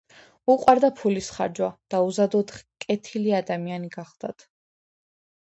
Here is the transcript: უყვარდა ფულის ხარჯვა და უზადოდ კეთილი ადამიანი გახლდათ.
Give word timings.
უყვარდა 0.51 0.87
ფულის 1.01 1.27
ხარჯვა 1.35 1.69
და 1.95 1.99
უზადოდ 2.07 2.55
კეთილი 2.87 3.37
ადამიანი 3.43 3.93
გახლდათ. 3.99 4.49